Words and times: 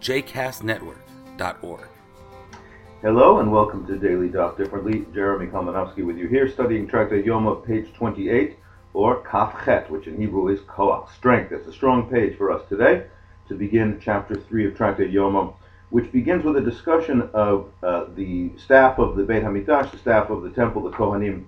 jcastnetwork.org. 0.00 1.88
Hello 3.02 3.38
and 3.38 3.50
welcome 3.50 3.86
to 3.86 3.96
Daily 3.96 4.28
Daf 4.28 4.56
Differently. 4.56 5.06
Jeremy 5.14 5.46
Kalmanofsky 5.46 6.04
with 6.04 6.18
you 6.18 6.26
here, 6.28 6.50
studying 6.50 6.86
Tractate 6.86 7.24
Yoma, 7.24 7.64
page 7.64 7.92
28, 7.94 8.58
or 8.92 9.22
Kaf 9.22 9.64
Chet, 9.64 9.90
which 9.90 10.06
in 10.06 10.18
Hebrew 10.18 10.48
is 10.48 10.60
Koach, 10.60 11.10
strength. 11.14 11.52
It's 11.52 11.66
a 11.66 11.72
strong 11.72 12.10
page 12.10 12.36
for 12.36 12.50
us 12.50 12.66
today 12.68 13.06
to 13.48 13.54
begin 13.54 14.00
chapter 14.02 14.34
3 14.34 14.68
of 14.68 14.74
Tractate 14.74 15.12
Yoma, 15.12 15.54
which 15.90 16.10
begins 16.12 16.44
with 16.44 16.56
a 16.56 16.60
discussion 16.60 17.28
of 17.32 17.72
uh, 17.82 18.06
the 18.14 18.52
staff 18.58 18.98
of 18.98 19.16
the 19.16 19.22
Beit 19.22 19.42
HaMikdash, 19.42 19.90
the 19.90 19.98
staff 19.98 20.30
of 20.30 20.42
the 20.42 20.50
temple, 20.50 20.82
the 20.82 20.90
Kohanim, 20.90 21.44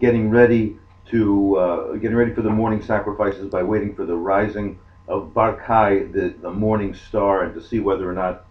getting 0.00 0.30
ready 0.30 0.76
to 1.10 1.56
uh, 1.56 1.92
getting 1.94 2.16
ready 2.16 2.34
for 2.34 2.42
the 2.42 2.50
morning 2.50 2.82
sacrifices 2.82 3.48
by 3.48 3.62
waiting 3.62 3.94
for 3.94 4.04
the 4.04 4.16
rising 4.16 4.78
of 5.08 5.32
Barkai, 5.34 6.12
the, 6.12 6.34
the 6.40 6.50
morning 6.50 6.94
star, 6.94 7.44
and 7.44 7.54
to 7.54 7.62
see 7.62 7.80
whether 7.80 8.08
or 8.08 8.14
not 8.14 8.46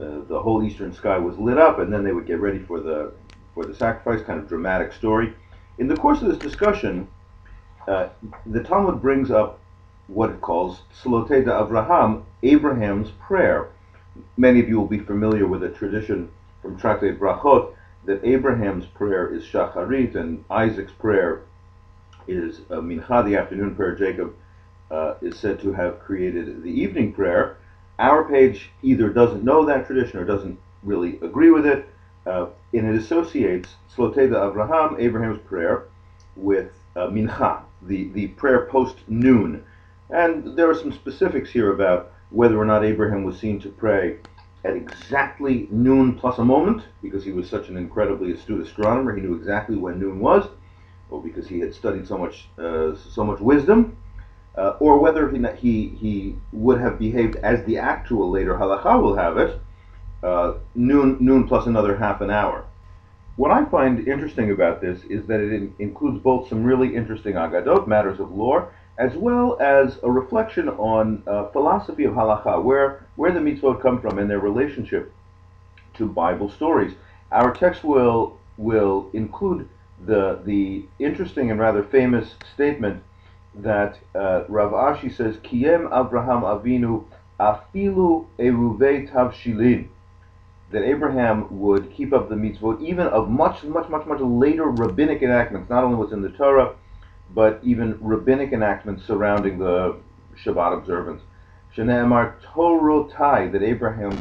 uh, 0.00 0.20
the 0.28 0.40
whole 0.40 0.62
eastern 0.62 0.92
sky 0.92 1.18
was 1.18 1.38
lit 1.38 1.58
up, 1.58 1.78
and 1.78 1.92
then 1.92 2.04
they 2.04 2.12
would 2.12 2.26
get 2.26 2.40
ready 2.40 2.58
for 2.58 2.80
the 2.80 3.12
for 3.54 3.64
the 3.64 3.74
sacrifice. 3.74 4.24
Kind 4.24 4.38
of 4.38 4.48
dramatic 4.48 4.92
story. 4.92 5.32
In 5.78 5.88
the 5.88 5.96
course 5.96 6.20
of 6.22 6.28
this 6.28 6.38
discussion, 6.38 7.08
uh, 7.88 8.08
the 8.46 8.62
Talmud 8.62 9.00
brings 9.00 9.30
up 9.30 9.58
what 10.08 10.30
it 10.30 10.40
calls 10.40 10.82
Slote 11.02 11.28
de 11.28 11.50
Avraham, 11.50 12.24
Abraham's 12.42 13.10
prayer. 13.20 13.70
Many 14.36 14.60
of 14.60 14.68
you 14.68 14.78
will 14.78 14.86
be 14.86 14.98
familiar 14.98 15.46
with 15.46 15.62
a 15.62 15.68
tradition 15.70 16.30
from 16.62 16.78
Tractate 16.78 17.18
Brachot 17.18 17.74
that 18.04 18.24
Abraham's 18.24 18.86
prayer 18.86 19.34
is 19.34 19.44
Shacharit 19.44 20.14
and 20.14 20.44
Isaac's 20.50 20.92
prayer 20.92 21.42
is 22.28 22.60
uh, 22.70 22.76
Mincha, 22.76 23.24
the 23.24 23.36
afternoon 23.36 23.74
prayer. 23.74 23.94
Jacob 23.94 24.34
uh, 24.90 25.14
is 25.20 25.38
said 25.38 25.60
to 25.60 25.72
have 25.72 26.00
created 26.00 26.62
the 26.62 26.70
evening 26.70 27.12
prayer. 27.12 27.58
Our 27.98 28.28
page 28.28 28.70
either 28.82 29.08
doesn't 29.08 29.44
know 29.44 29.64
that 29.66 29.86
tradition 29.86 30.18
or 30.18 30.24
doesn't 30.24 30.58
really 30.82 31.18
agree 31.22 31.50
with 31.50 31.66
it, 31.66 31.88
uh, 32.26 32.46
and 32.72 32.86
it 32.86 33.02
associates 33.02 33.70
Slotei 33.94 34.26
Abraham, 34.26 34.96
Abraham's 34.98 35.40
prayer, 35.46 35.84
with 36.36 36.72
uh, 36.94 37.08
Mincha, 37.08 37.62
the, 37.82 38.08
the 38.10 38.28
prayer 38.28 38.66
post 38.66 38.96
noon. 39.08 39.64
And 40.10 40.56
there 40.56 40.70
are 40.70 40.74
some 40.74 40.92
specifics 40.92 41.50
here 41.50 41.72
about 41.72 42.12
whether 42.30 42.58
or 42.58 42.64
not 42.64 42.84
Abraham 42.84 43.24
was 43.24 43.38
seen 43.38 43.60
to 43.60 43.70
pray 43.70 44.18
at 44.64 44.76
exactly 44.76 45.68
noon 45.70 46.14
plus 46.14 46.38
a 46.38 46.44
moment, 46.44 46.82
because 47.02 47.24
he 47.24 47.32
was 47.32 47.48
such 47.48 47.68
an 47.68 47.76
incredibly 47.76 48.32
astute 48.32 48.66
astronomer, 48.66 49.14
he 49.14 49.22
knew 49.22 49.34
exactly 49.34 49.76
when 49.76 49.98
noon 49.98 50.18
was, 50.18 50.48
or 51.08 51.22
because 51.22 51.46
he 51.46 51.60
had 51.60 51.72
studied 51.72 52.06
so 52.06 52.18
much, 52.18 52.48
uh, 52.58 52.94
so 52.94 53.24
much 53.24 53.40
wisdom 53.40 53.96
uh, 54.56 54.76
or 54.80 54.98
whether 54.98 55.30
he, 55.30 55.38
he, 55.56 55.88
he 55.96 56.36
would 56.52 56.80
have 56.80 56.98
behaved 56.98 57.36
as 57.36 57.64
the 57.64 57.78
actual 57.78 58.30
later 58.30 58.54
halacha 58.54 59.00
will 59.00 59.16
have 59.16 59.36
it, 59.36 59.60
uh, 60.22 60.54
noon, 60.74 61.16
noon 61.20 61.46
plus 61.46 61.66
another 61.66 61.96
half 61.96 62.20
an 62.20 62.30
hour. 62.30 62.64
What 63.36 63.50
I 63.50 63.66
find 63.66 64.08
interesting 64.08 64.50
about 64.50 64.80
this 64.80 65.04
is 65.04 65.26
that 65.26 65.40
it 65.40 65.52
in, 65.52 65.74
includes 65.78 66.18
both 66.22 66.48
some 66.48 66.64
really 66.64 66.96
interesting 66.96 67.34
agadot, 67.34 67.86
matters 67.86 68.18
of 68.18 68.32
lore, 68.32 68.72
as 68.98 69.14
well 69.14 69.58
as 69.60 69.98
a 70.02 70.10
reflection 70.10 70.70
on 70.70 71.22
uh, 71.26 71.48
philosophy 71.48 72.04
of 72.04 72.14
halacha, 72.14 72.62
where, 72.62 73.06
where 73.16 73.32
the 73.32 73.40
mitzvot 73.40 73.82
come 73.82 74.00
from 74.00 74.18
and 74.18 74.30
their 74.30 74.40
relationship 74.40 75.12
to 75.94 76.08
Bible 76.08 76.50
stories. 76.50 76.94
Our 77.30 77.52
text 77.52 77.84
will, 77.84 78.38
will 78.56 79.10
include 79.12 79.68
the, 80.06 80.40
the 80.46 80.86
interesting 80.98 81.50
and 81.50 81.60
rather 81.60 81.82
famous 81.82 82.34
statement 82.54 83.02
that 83.56 83.98
uh, 84.14 84.44
Rav 84.48 84.72
Ashi 84.72 85.14
says, 85.14 85.36
Kiem 85.42 85.86
Abraham 85.86 86.42
Avinu 86.42 87.04
afilu 87.40 88.26
eruvei 88.38 89.10
tavshilin, 89.10 89.88
that 90.70 90.82
Abraham 90.82 91.46
would 91.60 91.92
keep 91.92 92.12
up 92.12 92.28
the 92.28 92.34
mitzvot 92.34 92.82
even 92.82 93.06
of 93.06 93.30
much, 93.30 93.62
much, 93.64 93.88
much, 93.88 94.06
much 94.06 94.20
later 94.20 94.64
rabbinic 94.64 95.22
enactments, 95.22 95.70
not 95.70 95.84
only 95.84 95.96
what's 95.96 96.12
in 96.12 96.22
the 96.22 96.30
Torah, 96.30 96.74
but 97.34 97.60
even 97.62 97.98
rabbinic 98.00 98.52
enactments 98.52 99.04
surrounding 99.04 99.58
the 99.58 99.96
Shabbat 100.44 100.78
observance. 100.78 101.22
Shneemar 101.74 102.34
Torotai, 102.42 103.52
that 103.52 103.62
Abraham 103.62 104.18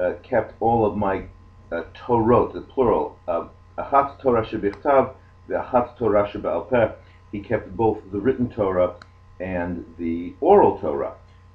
uh, 0.00 0.14
kept 0.22 0.54
all 0.60 0.86
of 0.86 0.96
my 0.96 1.24
uh, 1.72 1.82
Torot, 1.94 2.54
the 2.54 2.60
plural, 2.60 3.18
uh, 3.28 3.46
Achat 3.78 4.20
Torah 4.20 4.44
shebichtav, 4.44 5.14
the 5.48 5.54
Achat 5.54 5.96
Torah 5.96 6.28
shebe'al 6.28 6.68
he 7.32 7.40
kept 7.40 7.76
both 7.76 7.98
the 8.12 8.20
written 8.20 8.48
Torah 8.50 8.94
and 9.38 9.84
the 9.98 10.34
oral 10.40 10.78
Torah. 10.78 11.14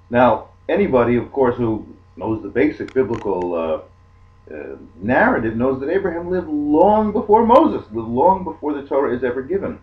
Now, 0.10 0.50
anybody, 0.70 1.18
of 1.18 1.32
course, 1.32 1.56
who 1.58 1.86
knows 2.16 2.42
the 2.42 2.50
basic 2.50 2.94
biblical 2.94 3.54
uh, 3.54 4.54
uh, 4.54 4.78
narrative 5.02 5.56
knows 5.56 5.80
that 5.80 5.90
Abraham 5.90 6.30
lived 6.30 6.48
long 6.48 7.12
before 7.12 7.46
Moses, 7.46 7.86
lived 7.92 8.08
long 8.08 8.44
before 8.44 8.74
the 8.74 8.88
Torah 8.88 9.16
is 9.16 9.24
ever 9.24 9.42
given. 9.42 9.80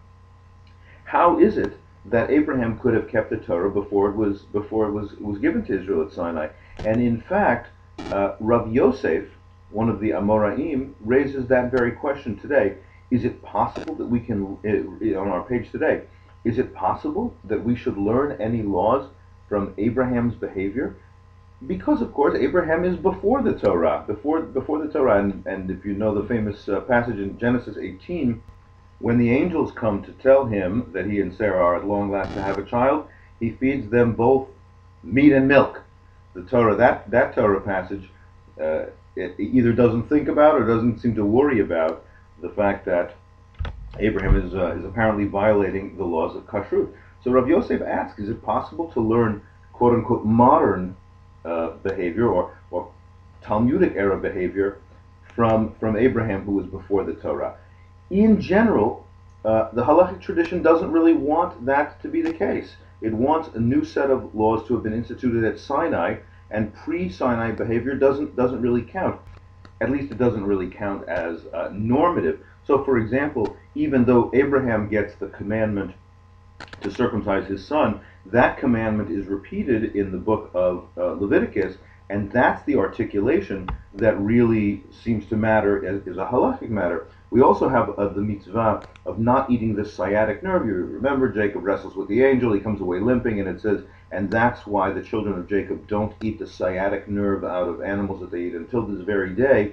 How 1.04 1.38
is 1.38 1.58
it 1.58 1.76
that 2.06 2.30
Abraham 2.30 2.78
could 2.78 2.94
have 2.94 3.08
kept 3.08 3.30
the 3.30 3.36
Torah 3.36 3.70
before 3.70 4.08
it 4.08 4.16
was 4.16 4.42
before 4.42 4.88
it 4.88 4.92
was 4.92 5.12
was 5.14 5.38
given 5.38 5.64
to 5.66 5.78
Israel 5.80 6.06
at 6.06 6.12
Sinai? 6.12 6.48
And 6.84 7.00
in 7.02 7.20
fact, 7.20 7.70
uh, 8.10 8.36
Rav 8.40 8.72
Yosef, 8.72 9.24
one 9.70 9.88
of 9.88 10.00
the 10.00 10.10
Amoraim, 10.10 10.94
raises 11.00 11.46
that 11.48 11.70
very 11.70 11.92
question 11.92 12.36
today. 12.38 12.76
Is 13.12 13.26
it 13.26 13.42
possible 13.42 13.94
that 13.96 14.06
we 14.06 14.20
can, 14.20 14.56
uh, 14.64 15.20
on 15.20 15.28
our 15.28 15.42
page 15.42 15.70
today, 15.70 16.04
is 16.44 16.58
it 16.58 16.74
possible 16.74 17.34
that 17.44 17.62
we 17.62 17.76
should 17.76 17.98
learn 17.98 18.40
any 18.40 18.62
laws 18.62 19.10
from 19.50 19.74
Abraham's 19.76 20.34
behavior? 20.34 20.96
Because, 21.66 22.00
of 22.00 22.14
course, 22.14 22.34
Abraham 22.38 22.86
is 22.86 22.96
before 22.96 23.42
the 23.42 23.52
Torah, 23.52 24.02
before 24.06 24.40
before 24.40 24.78
the 24.78 24.90
Torah, 24.90 25.18
and, 25.18 25.46
and 25.46 25.70
if 25.70 25.84
you 25.84 25.92
know 25.92 26.14
the 26.14 26.26
famous 26.26 26.66
uh, 26.70 26.80
passage 26.80 27.18
in 27.18 27.38
Genesis 27.38 27.76
18, 27.76 28.42
when 28.98 29.18
the 29.18 29.30
angels 29.30 29.72
come 29.72 30.02
to 30.04 30.12
tell 30.12 30.46
him 30.46 30.90
that 30.94 31.04
he 31.04 31.20
and 31.20 31.34
Sarah 31.34 31.62
are 31.62 31.76
at 31.76 31.86
long 31.86 32.10
last 32.10 32.32
to 32.32 32.42
have 32.42 32.56
a 32.56 32.64
child, 32.64 33.06
he 33.40 33.50
feeds 33.50 33.90
them 33.90 34.14
both 34.14 34.48
meat 35.02 35.32
and 35.32 35.46
milk. 35.46 35.82
The 36.32 36.44
Torah, 36.44 36.76
that 36.76 37.10
that 37.10 37.34
Torah 37.34 37.60
passage, 37.60 38.08
uh, 38.58 38.86
it 39.16 39.38
either 39.38 39.74
doesn't 39.74 40.08
think 40.08 40.28
about 40.28 40.54
or 40.54 40.66
doesn't 40.66 41.00
seem 41.00 41.14
to 41.16 41.26
worry 41.26 41.60
about 41.60 42.06
the 42.42 42.50
fact 42.50 42.84
that 42.84 43.14
Abraham 43.98 44.36
is, 44.36 44.54
uh, 44.54 44.76
is 44.76 44.84
apparently 44.84 45.24
violating 45.24 45.96
the 45.96 46.04
laws 46.04 46.36
of 46.36 46.46
kashrut. 46.46 46.92
So 47.22 47.30
Rav 47.30 47.48
Yosef 47.48 47.80
asks, 47.80 48.18
is 48.18 48.28
it 48.28 48.42
possible 48.42 48.90
to 48.92 49.00
learn 49.00 49.42
quote 49.72 49.94
unquote 49.94 50.24
modern 50.24 50.96
uh, 51.44 51.70
behavior 51.82 52.28
or, 52.28 52.56
or 52.70 52.90
Talmudic 53.42 53.94
era 53.96 54.18
behavior 54.18 54.78
from, 55.34 55.74
from 55.78 55.96
Abraham 55.96 56.44
who 56.44 56.52
was 56.52 56.66
before 56.66 57.04
the 57.04 57.14
Torah? 57.14 57.56
In 58.10 58.40
general, 58.40 59.06
uh, 59.44 59.70
the 59.72 59.84
halachic 59.84 60.20
tradition 60.20 60.62
doesn't 60.62 60.92
really 60.92 61.14
want 61.14 61.64
that 61.64 62.00
to 62.02 62.08
be 62.08 62.22
the 62.22 62.32
case. 62.32 62.76
It 63.00 63.12
wants 63.12 63.48
a 63.54 63.60
new 63.60 63.84
set 63.84 64.10
of 64.10 64.34
laws 64.34 64.66
to 64.68 64.74
have 64.74 64.82
been 64.82 64.92
instituted 64.92 65.44
at 65.44 65.58
Sinai, 65.58 66.18
and 66.50 66.72
pre-Sinai 66.74 67.52
behavior 67.52 67.94
doesn't 67.94 68.36
doesn't 68.36 68.60
really 68.60 68.82
count 68.82 69.18
at 69.82 69.90
least 69.90 70.12
it 70.12 70.18
doesn't 70.18 70.44
really 70.44 70.68
count 70.68 71.08
as 71.08 71.44
uh, 71.52 71.68
normative. 71.72 72.38
So, 72.64 72.84
for 72.84 72.98
example, 72.98 73.56
even 73.74 74.04
though 74.04 74.30
Abraham 74.32 74.88
gets 74.88 75.16
the 75.16 75.26
commandment 75.26 75.92
to 76.82 76.90
circumcise 76.90 77.48
his 77.48 77.66
son, 77.66 78.00
that 78.26 78.58
commandment 78.58 79.10
is 79.10 79.26
repeated 79.26 79.96
in 79.96 80.12
the 80.12 80.18
book 80.18 80.50
of 80.54 80.86
uh, 80.96 81.14
Leviticus, 81.14 81.76
and 82.10 82.30
that's 82.30 82.64
the 82.64 82.76
articulation 82.76 83.68
that 83.94 84.18
really 84.20 84.84
seems 85.02 85.26
to 85.26 85.36
matter 85.36 85.84
as, 85.84 86.06
is 86.06 86.16
a 86.16 86.26
halachic 86.26 86.68
matter. 86.68 87.08
We 87.30 87.40
also 87.40 87.68
have 87.68 87.90
uh, 87.98 88.08
the 88.08 88.20
mitzvah 88.20 88.86
of 89.04 89.18
not 89.18 89.50
eating 89.50 89.74
the 89.74 89.84
sciatic 89.84 90.42
nerve. 90.44 90.64
You 90.66 90.74
remember 90.74 91.28
Jacob 91.28 91.64
wrestles 91.64 91.96
with 91.96 92.08
the 92.08 92.22
angel, 92.22 92.52
he 92.52 92.60
comes 92.60 92.80
away 92.80 93.00
limping, 93.00 93.40
and 93.40 93.48
it 93.48 93.60
says, 93.60 93.82
and 94.12 94.30
that's 94.30 94.66
why 94.66 94.92
the 94.92 95.02
children 95.02 95.38
of 95.38 95.48
Jacob 95.48 95.88
don't 95.88 96.14
eat 96.22 96.38
the 96.38 96.46
sciatic 96.46 97.08
nerve 97.08 97.44
out 97.44 97.66
of 97.68 97.82
animals 97.82 98.20
that 98.20 98.30
they 98.30 98.42
eat 98.42 98.54
until 98.54 98.82
this 98.82 99.00
very 99.00 99.30
day. 99.34 99.72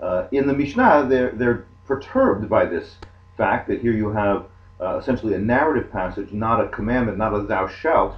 Uh, 0.00 0.26
in 0.32 0.46
the 0.46 0.54
Mishnah, 0.54 1.06
they're, 1.08 1.32
they're 1.32 1.66
perturbed 1.86 2.48
by 2.48 2.64
this 2.64 2.96
fact 3.36 3.68
that 3.68 3.80
here 3.80 3.92
you 3.92 4.08
have 4.08 4.46
uh, 4.80 4.96
essentially 4.96 5.34
a 5.34 5.38
narrative 5.38 5.92
passage, 5.92 6.32
not 6.32 6.64
a 6.64 6.68
commandment, 6.68 7.18
not 7.18 7.34
a 7.34 7.42
thou 7.42 7.68
shalt, 7.68 8.14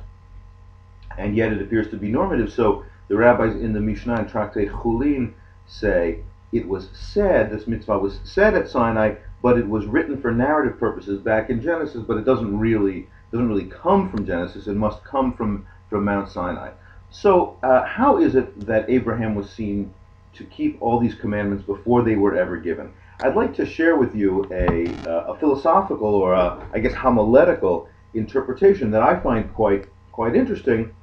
and 1.19 1.35
yet 1.37 1.53
it 1.53 1.61
appears 1.61 1.91
to 1.91 1.96
be 1.96 2.08
normative. 2.08 2.53
So 2.53 2.85
The 3.08 3.17
rabbis 3.17 3.56
in 3.56 3.73
the 3.73 3.81
Mishnah 3.81 4.14
and 4.14 4.29
Tractate 4.29 4.70
Chulin 4.70 5.32
say 5.67 6.20
it 6.53 6.69
was 6.69 6.91
said, 6.93 7.50
this 7.50 7.67
mitzvah 7.67 7.99
was 7.99 8.20
said 8.23 8.55
at 8.55 8.69
Sinai, 8.69 9.17
but 9.43 9.58
it 9.58 9.67
was 9.67 9.87
written 9.87 10.20
for 10.20 10.31
narrative 10.32 10.79
purposes 10.79 11.20
back 11.20 11.50
in 11.50 11.61
Genesis, 11.61 12.05
but 12.06 12.19
it 12.19 12.25
doesn't 12.25 12.56
really 12.58 13.08
doesn't 13.31 13.49
really 13.49 13.67
come 13.67 14.11
from 14.11 14.27
Genesis. 14.27 14.67
It 14.67 14.77
must 14.77 15.05
come 15.05 15.32
from 15.32 15.67
from 15.88 16.05
Mount 16.05 16.31
Sinai. 16.31 16.71
So, 17.11 17.56
uh, 17.62 17.85
how 17.85 18.19
is 18.19 18.37
it 18.37 18.67
that 18.67 18.88
Abraham 18.88 19.35
was 19.35 19.50
seen 19.50 19.93
to 20.35 20.44
keep 20.44 20.81
all 20.81 21.00
these 21.00 21.15
commandments 21.17 21.65
before 21.65 22.03
they 22.03 22.15
were 22.15 22.37
ever 22.37 22.56
given? 22.56 22.93
I'd 23.23 23.35
like 23.35 23.55
to 23.56 23.67
share 23.67 23.97
with 23.97 24.15
you 24.15 24.47
a, 24.50 24.88
uh, 25.09 25.32
a 25.32 25.38
philosophical 25.38 26.15
or 26.15 26.35
a, 26.35 26.67
I 26.73 26.79
guess 26.79 26.94
homiletical 26.94 27.88
interpretation 28.15 28.91
that 28.93 29.03
I 29.03 29.19
find 29.21 29.53
quite 29.55 29.87
quite 30.12 30.35
interesting 30.35 30.94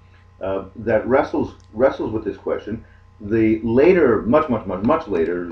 uh, 0.41 0.65
that 0.77 1.07
wrestles 1.07 1.55
wrestles 1.73 2.11
with 2.11 2.23
this 2.23 2.37
question. 2.37 2.83
The 3.19 3.59
later, 3.63 4.21
much 4.21 4.49
much 4.49 4.65
much 4.65 4.83
much 4.83 5.07
later, 5.07 5.47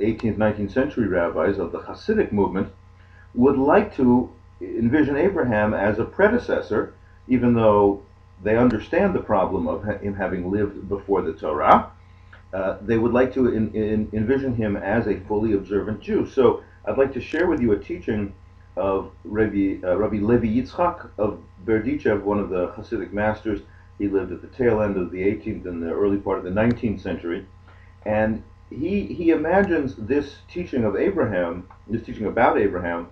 18th 0.00 0.36
19th 0.36 0.72
century 0.72 1.06
rabbis 1.06 1.58
of 1.58 1.72
the 1.72 1.80
Hasidic 1.80 2.32
movement 2.32 2.72
would 3.34 3.56
like 3.56 3.94
to 3.96 4.30
envision 4.62 5.16
Abraham 5.16 5.74
as 5.74 5.98
a 5.98 6.04
predecessor, 6.04 6.94
even 7.28 7.54
though 7.54 8.02
they 8.42 8.56
understand 8.56 9.14
the 9.14 9.20
problem 9.20 9.68
of 9.68 9.84
him 9.84 10.14
having 10.14 10.50
lived 10.50 10.88
before 10.88 11.22
the 11.22 11.32
Torah. 11.32 11.90
Uh, 12.52 12.76
they 12.82 12.98
would 12.98 13.12
like 13.12 13.32
to 13.32 13.48
in, 13.48 13.72
in, 13.74 14.10
envision 14.12 14.54
him 14.54 14.76
as 14.76 15.06
a 15.06 15.20
fully 15.20 15.54
observant 15.54 16.00
Jew. 16.00 16.26
So 16.26 16.62
I'd 16.84 16.98
like 16.98 17.12
to 17.14 17.20
share 17.20 17.46
with 17.46 17.60
you 17.60 17.72
a 17.72 17.78
teaching 17.78 18.34
of 18.76 19.10
Rabbi, 19.24 19.78
uh, 19.82 19.96
Rabbi 19.96 20.16
Levi 20.16 20.46
Yitzchak 20.46 21.10
of 21.18 21.40
Berdichev, 21.64 22.22
one 22.22 22.38
of 22.38 22.50
the 22.50 22.68
Hasidic 22.68 23.12
masters. 23.12 23.60
He 23.98 24.08
lived 24.08 24.32
at 24.32 24.42
the 24.42 24.48
tail 24.48 24.82
end 24.82 24.96
of 24.96 25.10
the 25.10 25.22
18th 25.22 25.64
and 25.66 25.82
the 25.82 25.92
early 25.92 26.18
part 26.18 26.38
of 26.38 26.44
the 26.44 26.50
19th 26.50 27.00
century. 27.00 27.46
And 28.04 28.42
he, 28.68 29.06
he 29.06 29.30
imagines 29.30 29.94
this 29.96 30.36
teaching 30.50 30.84
of 30.84 30.96
Abraham, 30.96 31.68
this 31.86 32.02
teaching 32.02 32.26
about 32.26 32.58
Abraham, 32.58 33.08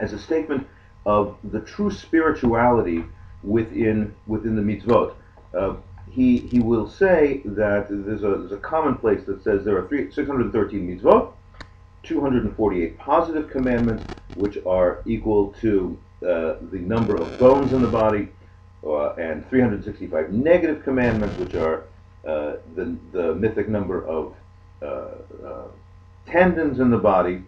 as 0.00 0.12
a 0.12 0.18
statement 0.18 0.66
of 1.06 1.36
the 1.44 1.60
true 1.60 1.90
spirituality 1.90 3.04
within 3.42 4.14
within 4.26 4.56
the 4.56 4.62
mitzvot. 4.62 5.14
Uh, 5.54 5.74
he 6.10 6.38
he 6.38 6.60
will 6.60 6.88
say 6.88 7.40
that 7.44 7.86
there's 7.88 8.22
a 8.22 8.28
there's 8.28 8.52
a 8.52 8.58
commonplace 8.58 9.24
that 9.24 9.42
says 9.42 9.64
there 9.64 9.78
are 9.78 9.88
three, 9.88 10.10
613 10.10 10.98
mitzvot, 10.98 11.32
248 12.02 12.98
positive 12.98 13.48
commandments, 13.50 14.04
which 14.34 14.58
are 14.66 15.02
equal 15.06 15.54
to 15.60 15.98
uh, 16.22 16.56
the 16.70 16.78
number 16.78 17.16
of 17.16 17.38
bones 17.38 17.72
in 17.72 17.80
the 17.80 17.88
body, 17.88 18.28
uh, 18.84 19.14
and 19.14 19.48
365 19.48 20.32
negative 20.32 20.82
commandments, 20.82 21.38
which 21.38 21.54
are 21.54 21.84
uh, 22.26 22.56
the 22.74 22.96
the 23.12 23.34
mythic 23.36 23.68
number 23.68 24.06
of 24.06 24.34
uh, 24.82 25.12
uh, 25.44 25.68
tendons 26.26 26.80
in 26.80 26.90
the 26.90 26.98
body, 26.98 27.42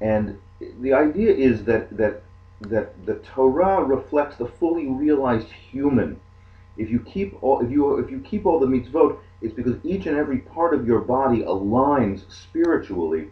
and 0.00 0.38
the 0.80 0.92
idea 0.92 1.32
is 1.32 1.64
that 1.64 1.96
that 1.96 2.23
that 2.60 3.06
the 3.06 3.14
Torah 3.16 3.82
reflects 3.82 4.36
the 4.36 4.46
fully 4.46 4.86
realized 4.86 5.48
human. 5.48 6.20
If 6.76 6.90
you 6.90 7.00
keep 7.00 7.40
all 7.42 7.64
if 7.64 7.70
you 7.70 7.98
if 7.98 8.10
you 8.10 8.20
keep 8.20 8.46
all 8.46 8.58
the 8.58 8.66
mitzvot, 8.66 9.18
it's 9.42 9.54
because 9.54 9.76
each 9.84 10.06
and 10.06 10.16
every 10.16 10.38
part 10.38 10.74
of 10.74 10.86
your 10.86 11.00
body 11.00 11.42
aligns 11.42 12.30
spiritually 12.30 13.28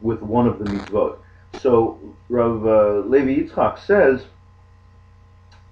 with 0.00 0.20
one 0.22 0.46
of 0.46 0.58
the 0.58 0.64
mitzvot. 0.66 1.18
So 1.60 1.98
Rav 2.28 2.66
uh, 2.66 3.08
Levi 3.08 3.42
Yitzchak 3.42 3.78
says 3.78 4.26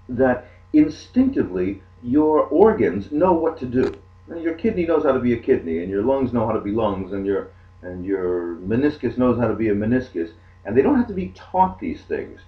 that 0.08 0.48
instinctively 0.72 1.82
your 2.02 2.42
organs 2.44 3.12
know 3.12 3.32
what 3.32 3.58
to 3.58 3.66
do. 3.66 3.94
And 4.28 4.42
your 4.42 4.54
kidney 4.54 4.86
knows 4.86 5.04
how 5.04 5.12
to 5.12 5.20
be 5.20 5.34
a 5.34 5.38
kidney, 5.38 5.78
and 5.78 5.90
your 5.90 6.02
lungs 6.02 6.32
know 6.32 6.46
how 6.46 6.52
to 6.52 6.60
be 6.60 6.70
lungs, 6.70 7.12
and 7.12 7.26
your 7.26 7.50
and 7.82 8.04
your 8.04 8.56
meniscus 8.56 9.18
knows 9.18 9.38
how 9.38 9.48
to 9.48 9.54
be 9.54 9.68
a 9.68 9.74
meniscus. 9.74 10.30
And 10.64 10.76
they 10.76 10.82
don't 10.82 10.96
have 10.96 11.08
to 11.08 11.14
be 11.14 11.32
taught 11.34 11.80
these 11.80 12.02
things. 12.02 12.40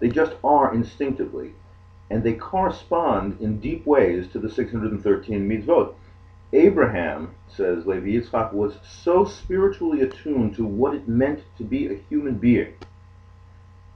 They 0.00 0.08
just 0.08 0.32
are 0.42 0.74
instinctively. 0.74 1.52
And 2.10 2.24
they 2.24 2.32
correspond 2.32 3.40
in 3.40 3.60
deep 3.60 3.86
ways 3.86 4.26
to 4.32 4.38
the 4.38 4.50
613 4.50 5.48
mitzvot. 5.48 5.94
Abraham, 6.52 7.34
says 7.46 7.86
Levi 7.86 8.08
Yitzchak, 8.08 8.52
was 8.52 8.78
so 8.82 9.24
spiritually 9.24 10.00
attuned 10.00 10.56
to 10.56 10.64
what 10.64 10.94
it 10.94 11.06
meant 11.06 11.44
to 11.58 11.64
be 11.64 11.86
a 11.86 12.00
human 12.08 12.34
being 12.34 12.74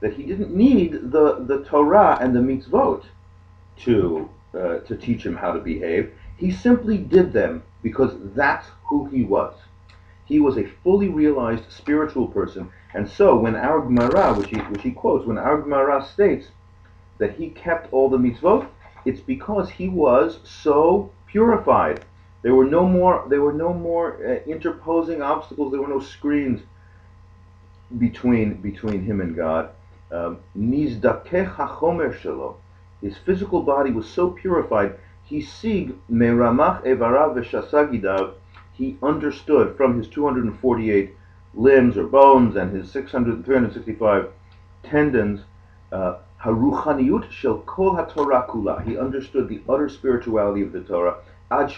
that 0.05 0.13
he 0.13 0.23
didn't 0.23 0.55
need 0.55 0.93
the, 1.11 1.43
the 1.47 1.63
Torah 1.67 2.17
and 2.21 2.35
the 2.35 2.39
mitzvot 2.39 3.05
to, 3.77 4.29
uh, 4.53 4.77
to 4.79 4.95
teach 4.95 5.25
him 5.25 5.35
how 5.35 5.51
to 5.51 5.59
behave. 5.59 6.13
He 6.37 6.51
simply 6.51 6.97
did 6.97 7.33
them 7.33 7.63
because 7.81 8.13
that's 8.35 8.67
who 8.85 9.05
he 9.07 9.23
was. 9.23 9.55
He 10.25 10.39
was 10.39 10.57
a 10.57 10.69
fully 10.83 11.07
realized 11.07 11.71
spiritual 11.71 12.27
person. 12.27 12.69
And 12.95 13.09
so 13.09 13.35
when 13.35 13.57
our 13.57 13.81
Gemara, 13.81 14.33
which 14.35 14.51
he, 14.51 14.55
which 14.55 14.81
he 14.81 14.91
quotes, 14.91 15.25
when 15.27 15.37
our 15.37 15.61
Gemara 15.61 16.01
states 16.05 16.47
that 17.17 17.35
he 17.35 17.49
kept 17.49 17.91
all 17.91 18.09
the 18.09 18.17
mitzvot, 18.17 18.69
it's 19.03 19.19
because 19.19 19.69
he 19.69 19.89
was 19.89 20.39
so 20.45 21.11
purified. 21.27 22.05
There 22.41 22.55
were 22.55 22.63
no 22.63 22.87
more, 22.87 23.25
there 23.29 23.41
were 23.41 23.51
no 23.51 23.73
more 23.73 24.15
uh, 24.25 24.49
interposing 24.49 25.21
obstacles. 25.21 25.73
There 25.73 25.81
were 25.81 25.89
no 25.89 25.99
screens 25.99 26.61
between 27.97 28.61
between 28.61 29.03
him 29.03 29.19
and 29.19 29.35
God. 29.35 29.71
Um, 30.09 30.39
his 33.01 33.17
physical 33.17 33.61
body 33.61 33.91
was 33.91 34.07
so 34.07 34.29
purified. 34.29 34.95
He 35.25 35.41
sig 35.41 35.95
meramach 36.09 36.83
evarav 36.85 38.33
he 38.71 38.97
understood 39.01 39.75
from 39.75 39.97
his 39.97 40.07
248 40.07 41.13
limbs 41.55 41.97
or 41.97 42.05
bones 42.05 42.55
and 42.55 42.75
his 42.75 42.91
600, 42.91 43.45
365 43.45 44.31
tendons, 44.83 45.41
uh, 45.91 46.17
haruchaniut 46.41 47.31
shel 47.31 47.59
kol 47.59 47.95
haTorah 47.95 48.47
kula. 48.47 48.85
He 48.85 48.97
understood 48.97 49.47
the 49.47 49.61
utter 49.67 49.89
spirituality 49.89 50.61
of 50.61 50.71
the 50.71 50.81
Torah, 50.81 51.17
ad 51.51 51.71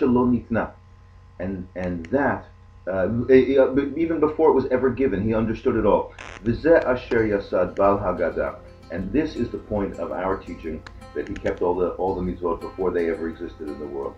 and 1.39 1.68
and 1.75 2.06
that 2.07 2.45
uh, 2.88 3.07
even 3.29 4.19
before 4.19 4.50
it 4.50 4.53
was 4.53 4.65
ever 4.68 4.89
given, 4.89 5.21
he 5.21 5.33
understood 5.33 5.75
it 5.75 5.85
all. 5.85 6.13
V'zeh 6.44 6.83
asher 6.85 7.24
yasad 7.27 7.75
bal 7.75 8.62
and 8.91 9.12
this 9.12 9.35
is 9.35 9.50
the 9.50 9.57
point 9.57 10.00
of 10.00 10.12
our 10.12 10.38
teaching 10.38 10.81
that 11.13 11.27
he 11.27 11.33
kept 11.33 11.62
all 11.62 11.75
the 11.75 11.89
all 11.91 12.15
the 12.15 12.21
mitzvot 12.21 12.62
before 12.62 12.91
they 12.91 13.09
ever 13.09 13.27
existed 13.27 13.68
in 13.68 13.79
the 13.79 13.88
world. 13.88 14.15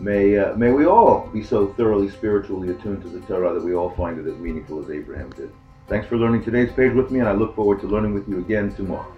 May, 0.00 0.38
uh, 0.38 0.54
may 0.54 0.70
we 0.70 0.86
all 0.86 1.26
be 1.32 1.42
so 1.42 1.68
thoroughly 1.74 2.08
spiritually 2.08 2.70
attuned 2.70 3.02
to 3.02 3.08
the 3.08 3.20
Torah 3.26 3.52
that 3.54 3.64
we 3.64 3.74
all 3.74 3.90
find 3.90 4.18
it 4.18 4.30
as 4.30 4.38
meaningful 4.38 4.82
as 4.82 4.90
Abraham 4.90 5.30
did. 5.30 5.50
Thanks 5.88 6.06
for 6.06 6.16
learning 6.16 6.44
today's 6.44 6.72
page 6.72 6.92
with 6.92 7.10
me, 7.10 7.18
and 7.18 7.28
I 7.28 7.32
look 7.32 7.56
forward 7.56 7.80
to 7.80 7.88
learning 7.88 8.14
with 8.14 8.28
you 8.28 8.38
again 8.38 8.72
tomorrow. 8.74 9.12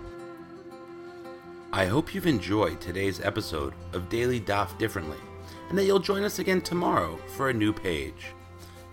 I 1.73 1.85
hope 1.85 2.15
you've 2.15 2.27
enjoyed 2.27 2.81
today's 2.81 3.21
episode 3.21 3.75
of 3.93 4.09
Daily 4.09 4.41
Daf 4.41 4.79
Differently, 4.79 5.19
and 5.69 5.77
that 5.77 5.85
you'll 5.85 5.99
join 5.99 6.25
us 6.25 6.39
again 6.39 6.63
tomorrow 6.63 7.19
for 7.37 7.51
a 7.51 7.55
new 7.55 7.73
page. 7.73 8.33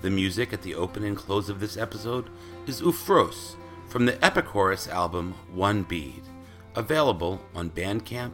The 0.01 0.09
music 0.09 0.51
at 0.53 0.61
the 0.61 0.75
open 0.75 1.03
and 1.03 1.15
close 1.15 1.49
of 1.49 1.59
this 1.59 1.77
episode 1.77 2.29
is 2.67 2.81
Ufros 2.81 3.55
from 3.87 4.05
the 4.05 4.13
Epichorus 4.13 4.89
album 4.89 5.33
One 5.53 5.83
Bead, 5.83 6.21
available 6.75 7.41
on 7.55 7.69
Bandcamp, 7.69 8.33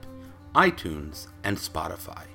iTunes, 0.56 1.28
and 1.44 1.56
Spotify. 1.56 2.33